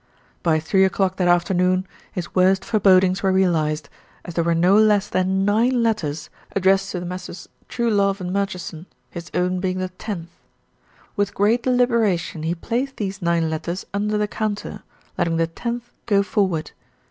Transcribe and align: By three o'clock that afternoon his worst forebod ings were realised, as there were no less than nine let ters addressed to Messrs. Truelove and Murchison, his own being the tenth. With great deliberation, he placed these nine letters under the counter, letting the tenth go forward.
By 0.41 0.59
three 0.59 0.83
o'clock 0.83 1.17
that 1.17 1.27
afternoon 1.27 1.85
his 2.11 2.33
worst 2.33 2.65
forebod 2.65 3.03
ings 3.03 3.21
were 3.21 3.31
realised, 3.31 3.87
as 4.25 4.33
there 4.33 4.43
were 4.43 4.55
no 4.55 4.75
less 4.75 5.07
than 5.07 5.45
nine 5.45 5.83
let 5.83 5.97
ters 5.97 6.31
addressed 6.55 6.91
to 6.93 7.01
Messrs. 7.05 7.47
Truelove 7.69 8.19
and 8.19 8.33
Murchison, 8.33 8.87
his 9.11 9.29
own 9.35 9.59
being 9.59 9.77
the 9.77 9.89
tenth. 9.89 10.31
With 11.15 11.35
great 11.35 11.61
deliberation, 11.61 12.41
he 12.41 12.55
placed 12.55 12.97
these 12.97 13.21
nine 13.21 13.47
letters 13.51 13.85
under 13.93 14.17
the 14.17 14.27
counter, 14.27 14.81
letting 15.19 15.37
the 15.37 15.45
tenth 15.45 15.91
go 16.07 16.23
forward. 16.23 16.71